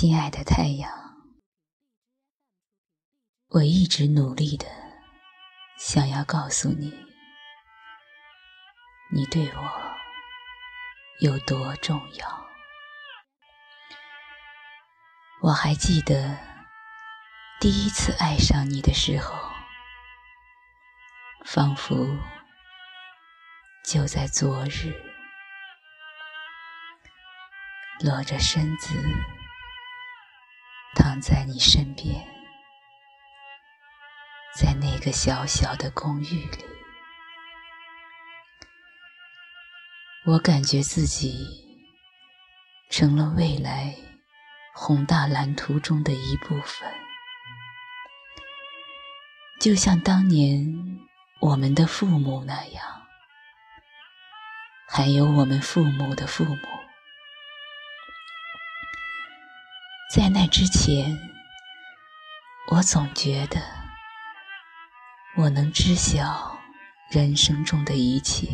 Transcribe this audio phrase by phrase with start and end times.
[0.00, 0.88] 亲爱的太阳，
[3.48, 4.64] 我一直努力的
[5.76, 6.94] 想要告诉你，
[9.12, 9.96] 你对我
[11.18, 12.46] 有多重要。
[15.42, 16.38] 我还记得
[17.58, 19.36] 第一次爱上你的时候，
[21.44, 22.06] 仿佛
[23.84, 24.94] 就在昨日，
[28.04, 28.94] 裸着身子。
[30.94, 32.26] 躺在你身边，
[34.56, 36.64] 在那个小小的公寓里，
[40.26, 41.46] 我感觉自己
[42.90, 43.94] 成了未来
[44.74, 46.92] 宏大蓝图中的一部分，
[49.60, 50.98] 就像当年
[51.40, 52.84] 我们的父母那样，
[54.88, 56.77] 还有我们父母的父母。
[60.10, 61.18] 在那之前，
[62.70, 63.60] 我总觉得
[65.36, 66.58] 我能知晓
[67.10, 68.48] 人生中的一切。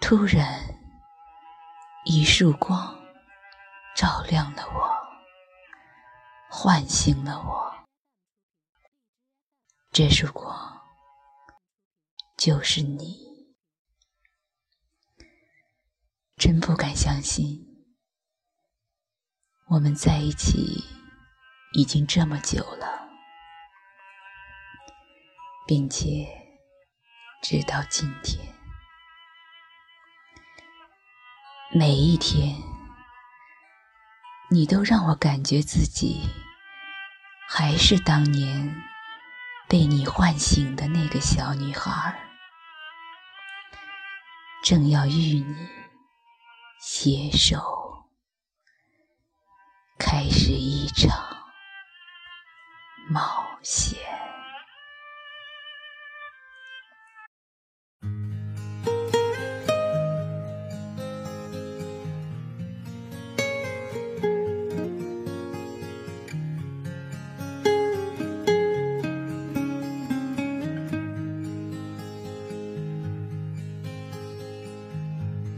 [0.00, 0.62] 突然，
[2.06, 2.98] 一束光
[3.94, 4.90] 照亮了我，
[6.48, 7.86] 唤醒了我。
[9.92, 10.80] 这束光
[12.38, 13.54] 就是你，
[16.36, 17.65] 真不敢相信。
[19.68, 20.84] 我们在一起
[21.72, 23.08] 已经这么久了，
[25.66, 26.24] 并且
[27.42, 28.46] 直到今天，
[31.74, 32.56] 每一天，
[34.50, 36.22] 你都让我感觉自己
[37.48, 38.72] 还是当年
[39.68, 42.16] 被你唤醒的那个小女孩，
[44.62, 45.68] 正要与你
[46.78, 47.85] 携手。
[49.98, 51.10] 开始一场
[53.08, 53.98] 冒险。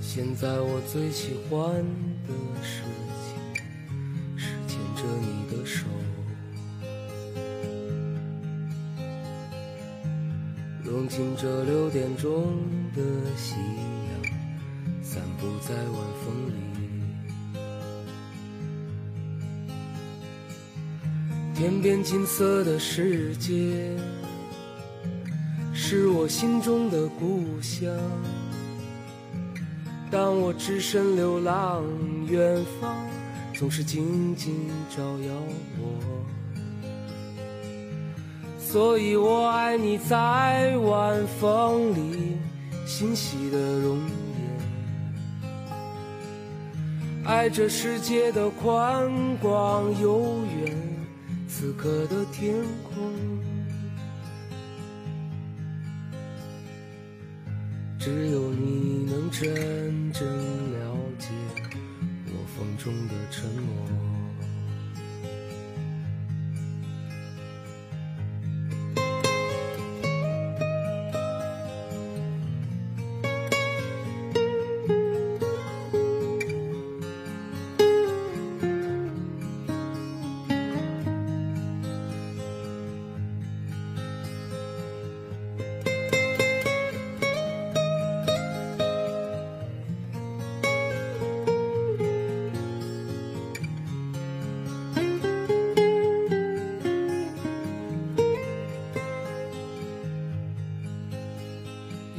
[0.00, 1.60] 现在我最喜欢
[2.26, 2.82] 的事
[3.24, 3.27] 情。
[4.98, 5.86] 着你的手，
[10.82, 12.56] 融进这六点钟
[12.96, 13.00] 的
[13.36, 14.10] 夕阳，
[15.00, 15.94] 散步在晚
[16.24, 16.52] 风里。
[21.54, 23.96] 天边金色的世界，
[25.72, 27.88] 是我心中的故乡。
[30.10, 31.84] 当我只身流浪
[32.26, 32.96] 远方。
[33.58, 34.54] 总是静静
[34.88, 35.34] 照耀
[35.80, 35.90] 我，
[38.56, 42.36] 所以我爱你在晚风里
[42.86, 43.98] 欣喜的容
[45.42, 45.50] 颜，
[47.24, 50.76] 爱这世界的宽广悠远，
[51.48, 52.54] 此刻的天
[52.84, 53.12] 空，
[57.98, 60.47] 只有你能真正。
[62.88, 64.07] 中的沉默。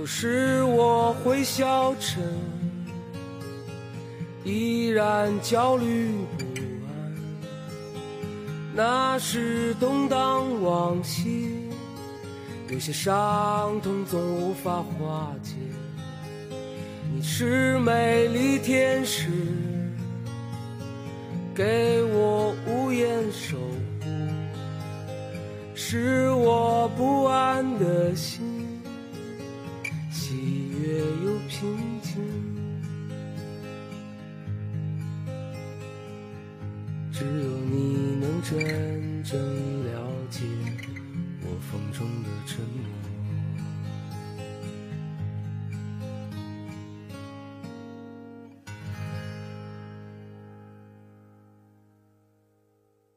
[0.00, 2.22] 有时我会消沉，
[4.44, 6.46] 依然焦虑不
[6.86, 7.14] 安。
[8.74, 11.68] 那是动荡往昔，
[12.70, 15.52] 有些伤痛总无法化解。
[17.12, 19.28] 你是美丽天使，
[21.54, 24.06] 给我无言守护，
[25.74, 28.40] 是我不安的心。
[31.60, 32.16] 轻轻。
[37.12, 39.38] 只有你能真正
[39.84, 40.40] 了解
[41.42, 43.09] 我风中的沉默。